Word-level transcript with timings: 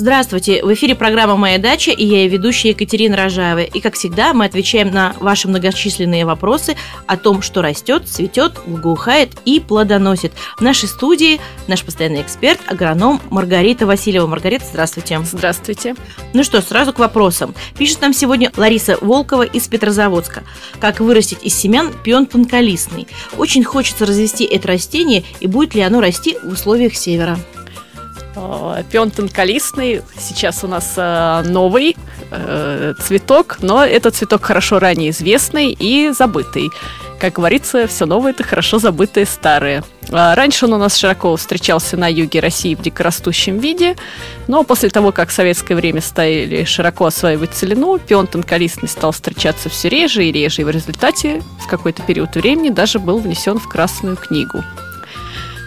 Здравствуйте! 0.00 0.64
В 0.64 0.72
эфире 0.72 0.94
программа 0.94 1.36
«Моя 1.36 1.58
дача» 1.58 1.90
и 1.90 2.06
я, 2.06 2.26
ведущая 2.26 2.70
Екатерина 2.70 3.18
Рожаева. 3.18 3.58
И, 3.58 3.80
как 3.80 3.96
всегда, 3.96 4.32
мы 4.32 4.46
отвечаем 4.46 4.90
на 4.90 5.14
ваши 5.20 5.46
многочисленные 5.46 6.24
вопросы 6.24 6.74
о 7.06 7.18
том, 7.18 7.42
что 7.42 7.60
растет, 7.60 8.08
цветет, 8.08 8.54
благоухает 8.66 9.32
и 9.44 9.60
плодоносит. 9.60 10.32
В 10.56 10.62
нашей 10.62 10.88
студии 10.88 11.38
наш 11.68 11.84
постоянный 11.84 12.22
эксперт, 12.22 12.60
агроном 12.66 13.20
Маргарита 13.28 13.84
Васильева. 13.84 14.26
Маргарита, 14.26 14.64
здравствуйте! 14.64 15.20
Здравствуйте! 15.22 15.94
Ну 16.32 16.44
что, 16.44 16.62
сразу 16.62 16.94
к 16.94 16.98
вопросам. 16.98 17.54
Пишет 17.76 18.00
нам 18.00 18.14
сегодня 18.14 18.50
Лариса 18.56 18.96
Волкова 19.02 19.42
из 19.42 19.68
Петрозаводска. 19.68 20.44
Как 20.80 21.00
вырастить 21.00 21.40
из 21.42 21.54
семян 21.54 21.92
пион 21.92 22.24
тонколистный? 22.24 23.06
Очень 23.36 23.64
хочется 23.64 24.06
развести 24.06 24.44
это 24.44 24.66
растение, 24.68 25.24
и 25.40 25.46
будет 25.46 25.74
ли 25.74 25.82
оно 25.82 26.00
расти 26.00 26.38
в 26.42 26.52
условиях 26.54 26.94
севера? 26.94 27.38
Э, 28.36 28.82
Пион 28.90 29.10
тонколистный. 29.10 30.02
Сейчас 30.18 30.64
у 30.64 30.68
нас 30.68 30.94
э, 30.96 31.42
новый 31.46 31.96
э, 32.30 32.94
цветок, 33.00 33.58
но 33.60 33.84
этот 33.84 34.14
цветок 34.14 34.44
хорошо 34.44 34.78
ранее 34.78 35.10
известный 35.10 35.76
и 35.78 36.10
забытый. 36.10 36.70
Как 37.18 37.34
говорится, 37.34 37.86
все 37.86 38.06
новое 38.06 38.32
это 38.32 38.44
хорошо 38.44 38.78
забытое 38.78 39.26
старое. 39.26 39.84
А 40.10 40.34
раньше 40.34 40.64
он 40.64 40.72
у 40.72 40.78
нас 40.78 40.96
широко 40.96 41.36
встречался 41.36 41.98
на 41.98 42.10
юге 42.10 42.40
России 42.40 42.74
в 42.74 42.80
дикорастущем 42.80 43.58
виде, 43.58 43.96
но 44.48 44.64
после 44.64 44.88
того, 44.88 45.12
как 45.12 45.28
в 45.28 45.32
советское 45.32 45.74
время 45.74 46.00
стали 46.00 46.64
широко 46.64 47.04
осваивать 47.04 47.52
целину, 47.52 47.98
пион 47.98 48.26
тонколистный 48.26 48.88
стал 48.88 49.12
встречаться 49.12 49.68
все 49.68 49.90
реже 49.90 50.24
и 50.24 50.32
реже, 50.32 50.62
и 50.62 50.64
в 50.64 50.70
результате 50.70 51.42
в 51.62 51.68
какой-то 51.68 52.02
период 52.02 52.34
времени 52.34 52.70
даже 52.70 52.98
был 52.98 53.18
внесен 53.18 53.58
в 53.58 53.68
Красную 53.68 54.16
книгу. 54.16 54.64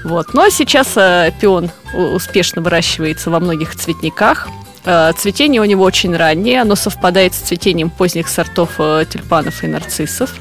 Вот. 0.03 0.33
Но 0.33 0.49
сейчас 0.49 0.93
э, 0.95 1.31
пион 1.39 1.69
успешно 1.93 2.61
выращивается 2.61 3.29
во 3.29 3.39
многих 3.39 3.75
цветниках. 3.75 4.47
Э, 4.85 5.11
цветение 5.17 5.61
у 5.61 5.65
него 5.65 5.83
очень 5.83 6.15
раннее, 6.15 6.61
оно 6.61 6.75
совпадает 6.75 7.33
с 7.33 7.37
цветением 7.37 7.89
поздних 7.89 8.27
сортов 8.27 8.71
э, 8.79 9.05
тюльпанов 9.09 9.63
и 9.63 9.67
нарциссов. 9.67 10.33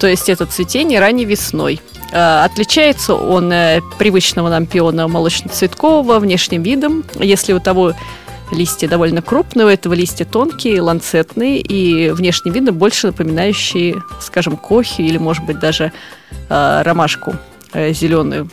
То 0.00 0.06
есть 0.06 0.28
это 0.28 0.46
цветение 0.46 1.00
ранней 1.00 1.24
весной. 1.24 1.80
Э, 2.12 2.44
отличается 2.44 3.14
он 3.14 3.52
э, 3.52 3.80
привычного 3.98 4.50
нам 4.50 4.66
пиона 4.66 5.08
молочно-цветкового 5.08 6.18
внешним 6.18 6.62
видом. 6.62 7.04
Если 7.14 7.52
у 7.52 7.60
того 7.60 7.94
листья 8.52 8.86
довольно 8.86 9.22
крупные, 9.22 9.66
у 9.66 9.68
этого 9.68 9.94
листья 9.94 10.24
тонкие, 10.24 10.80
ланцетные 10.80 11.60
и 11.60 12.10
внешним 12.10 12.52
видом 12.52 12.76
больше 12.76 13.08
напоминающие, 13.08 14.02
скажем, 14.20 14.56
кохи 14.56 15.02
или, 15.02 15.18
может 15.18 15.44
быть, 15.44 15.58
даже 15.58 15.92
э, 16.48 16.82
ромашку 16.82 17.34
э, 17.72 17.92
зеленую. 17.92 18.48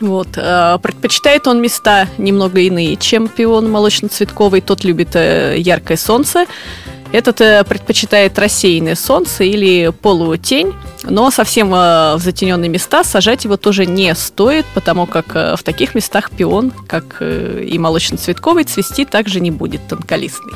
Вот. 0.00 0.28
э, 0.36 0.78
Предпочитает 0.82 1.46
он 1.46 1.60
места 1.60 2.08
немного 2.18 2.60
иные, 2.60 2.96
чем 2.96 3.28
пион 3.28 3.70
молочно-цветковый. 3.70 4.60
Тот 4.60 4.84
любит 4.84 5.14
э, 5.14 5.56
яркое 5.58 5.96
солнце. 5.96 6.46
Этот 7.12 7.40
э, 7.40 7.62
предпочитает 7.64 8.38
рассеянное 8.38 8.96
солнце 8.96 9.44
или 9.44 9.92
полутень, 10.02 10.74
но 11.04 11.30
совсем 11.30 11.70
в 11.70 12.18
затененные 12.18 12.68
места 12.68 13.04
сажать 13.04 13.44
его 13.44 13.56
тоже 13.56 13.86
не 13.86 14.14
стоит, 14.14 14.66
потому 14.74 15.06
как 15.06 15.34
в 15.34 15.62
таких 15.62 15.94
местах 15.94 16.30
пион, 16.30 16.72
как 16.88 17.22
и 17.22 17.78
молочно-цветковый, 17.78 18.64
цвести 18.64 19.04
также 19.04 19.40
не 19.40 19.50
будет 19.50 19.86
тонколистный. 19.86 20.54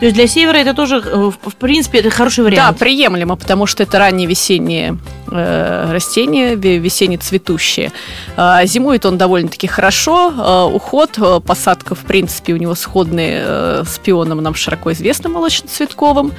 То 0.00 0.06
есть 0.06 0.16
для 0.16 0.26
севера 0.26 0.56
это 0.56 0.74
тоже, 0.74 0.96
э, 1.04 1.30
в 1.46 1.54
принципе, 1.54 1.98
это 2.00 2.10
хороший 2.10 2.38
Да, 2.38 2.44
вариант. 2.50 2.78
приемлемо, 2.78 3.36
потому 3.36 3.66
что 3.66 3.84
это 3.84 3.98
раннее 3.98 4.26
весеннее 4.26 4.98
э, 5.30 5.90
растение, 5.92 6.54
ве- 6.56 6.78
весенне 6.78 7.16
цветущее. 7.16 7.92
А, 8.36 8.64
зимует 8.66 9.06
он 9.06 9.16
довольно-таки 9.18 9.66
хорошо. 9.66 10.32
а, 10.36 10.66
уход, 10.66 11.10
э, 11.18 11.40
посадка, 11.40 11.94
в 11.94 12.00
принципе, 12.00 12.52
у 12.54 12.56
него 12.56 12.74
сходные 12.74 13.84
с 13.84 13.98
пионом, 14.02 14.42
нам 14.42 14.54
широко 14.54 14.92
известным 14.92 15.32
молочно-цветковым. 15.34 16.32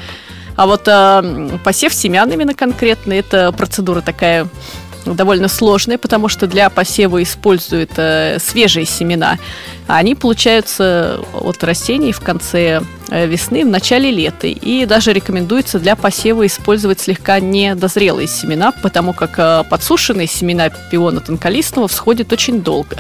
А 0.58 0.68
вот 0.68 0.84
посев 1.66 1.94
семян 1.94 2.32
именно 2.32 2.54
конкретно, 2.54 3.12
это 3.12 3.52
процедура 3.52 4.00
такая 4.00 4.48
довольно 5.06 5.48
сложная, 5.48 5.98
потому 5.98 6.28
что 6.28 6.48
для 6.48 6.70
посева 6.70 7.22
используют 7.22 7.92
э, 7.98 8.40
свежие 8.40 8.86
семена. 8.86 9.38
Они 9.88 10.16
получаются 10.16 11.22
от 11.34 11.64
растений 11.64 12.12
в 12.12 12.20
конце 12.20 12.82
э, 13.10 13.28
весны, 13.28 13.64
в 13.64 13.68
начале 13.68 14.10
лета. 14.10 14.48
И 14.48 14.86
даже 14.86 15.14
рекомендуется 15.14 15.80
для 15.80 15.96
посева 15.96 16.46
использовать 16.48 17.00
слегка 17.00 17.40
недозрелые 17.40 18.28
семена, 18.28 18.72
потому 18.72 19.14
как 19.14 19.38
э, 19.38 19.64
подсушенные 19.70 20.28
семена 20.28 20.70
пиона 20.70 21.22
тонколистного 21.22 21.88
всходят 21.88 22.34
очень 22.34 22.62
долго. 22.62 22.98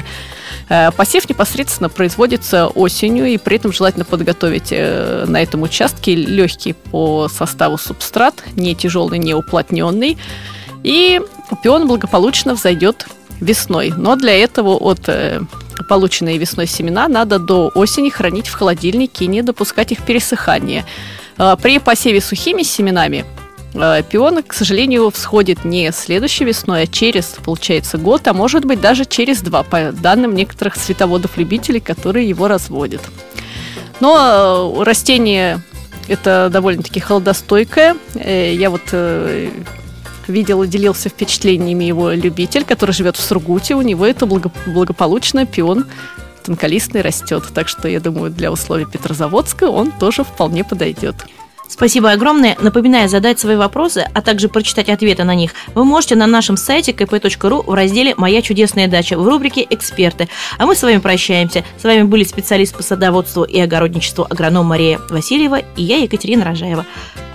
Э, 0.69 0.91
Посев 0.91 1.27
непосредственно 1.27 1.89
производится 1.89 2.67
осенью, 2.67 3.25
и 3.25 3.37
при 3.37 3.55
этом 3.55 3.73
желательно 3.73 4.05
подготовить 4.05 4.71
на 4.71 5.41
этом 5.41 5.63
участке 5.63 6.13
легкий 6.13 6.73
по 6.73 7.27
составу 7.27 7.79
субстрат, 7.79 8.43
не 8.55 8.75
тяжелый, 8.75 9.17
не 9.17 9.33
уплотненный. 9.33 10.19
И 10.83 11.19
пион 11.61 11.87
благополучно 11.87 12.53
взойдет 12.55 13.07
весной. 13.39 13.93
Но 13.95 14.15
для 14.15 14.33
этого 14.33 14.75
от 14.75 15.07
э, 15.07 15.41
полученные 15.89 16.37
весной 16.37 16.67
семена 16.67 17.07
надо 17.07 17.39
до 17.39 17.71
осени 17.75 18.09
хранить 18.09 18.47
в 18.47 18.53
холодильнике 18.53 19.25
и 19.25 19.27
не 19.27 19.41
допускать 19.41 19.91
их 19.91 20.03
пересыхания. 20.03 20.85
Э, 21.37 21.55
При 21.61 21.79
посеве 21.79 22.21
сухими 22.21 22.63
семенами 22.63 23.25
э, 23.73 24.03
пион, 24.09 24.41
к 24.41 24.53
сожалению, 24.53 25.09
всходит 25.11 25.65
не 25.65 25.91
следующей 25.91 26.45
весной, 26.45 26.83
а 26.83 26.87
через, 26.87 27.35
получается, 27.43 27.97
год, 27.97 28.27
а 28.27 28.33
может 28.33 28.65
быть 28.65 28.81
даже 28.81 29.05
через 29.05 29.41
два, 29.41 29.63
по 29.63 29.91
данным 29.91 30.33
некоторых 30.33 30.75
световодов-любителей, 30.75 31.79
которые 31.79 32.27
его 32.29 32.47
разводят. 32.47 33.01
Но 33.99 34.73
э, 34.79 34.83
растение 34.83 35.61
это 36.07 36.49
довольно-таки 36.51 36.99
холодостойкое. 36.99 37.95
Я 38.13 38.69
вот 38.69 38.93
видел 40.27 40.63
и 40.63 40.67
делился 40.67 41.09
впечатлениями 41.09 41.85
его 41.85 42.11
любитель, 42.11 42.63
который 42.63 42.91
живет 42.91 43.17
в 43.17 43.21
Сургуте. 43.21 43.75
У 43.75 43.81
него 43.81 44.05
это 44.05 44.25
благо- 44.25 44.51
благополучно 44.65 45.45
пион 45.45 45.85
тонколистный 46.43 47.01
растет. 47.01 47.43
Так 47.53 47.67
что, 47.67 47.87
я 47.87 47.99
думаю, 47.99 48.31
для 48.31 48.51
условий 48.51 48.85
Петрозаводска 48.85 49.65
он 49.65 49.91
тоже 49.91 50.23
вполне 50.23 50.63
подойдет. 50.63 51.15
Спасибо 51.67 52.11
огромное. 52.11 52.55
Напоминаю, 52.61 53.09
задать 53.09 53.39
свои 53.39 53.55
вопросы, 53.55 54.05
а 54.13 54.21
также 54.21 54.49
прочитать 54.49 54.87
ответы 54.89 55.23
на 55.23 55.33
них 55.33 55.51
вы 55.73 55.83
можете 55.83 56.15
на 56.15 56.27
нашем 56.27 56.57
сайте 56.57 56.91
kp.ru 56.91 57.63
в 57.65 57.73
разделе 57.73 58.13
«Моя 58.17 58.41
чудесная 58.41 58.87
дача» 58.87 59.17
в 59.17 59.27
рубрике 59.27 59.65
«Эксперты». 59.69 60.29
А 60.57 60.67
мы 60.67 60.75
с 60.75 60.83
вами 60.83 60.99
прощаемся. 60.99 61.63
С 61.79 61.83
вами 61.83 62.03
были 62.03 62.23
специалист 62.23 62.75
по 62.75 62.83
садоводству 62.83 63.43
и 63.43 63.59
огородничеству 63.59 64.25
агроном 64.29 64.67
Мария 64.67 64.99
Васильева 65.09 65.61
и 65.75 65.83
я, 65.83 65.97
Екатерина 65.97 66.45
Рожаева. 66.45 66.85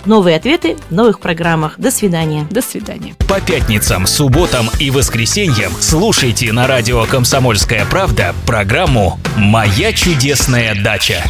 Новые 0.05 0.37
ответы 0.37 0.77
в 0.89 0.93
новых 0.93 1.19
программах. 1.19 1.75
До 1.77 1.91
свидания. 1.91 2.47
До 2.49 2.61
свидания. 2.61 3.15
По 3.27 3.39
пятницам, 3.39 4.07
субботам 4.07 4.69
и 4.79 4.91
воскресеньям 4.91 5.71
слушайте 5.79 6.51
на 6.51 6.67
радио 6.67 7.05
«Комсомольская 7.05 7.85
правда» 7.85 8.33
программу 8.45 9.19
«Моя 9.37 9.93
чудесная 9.93 10.75
дача». 10.75 11.23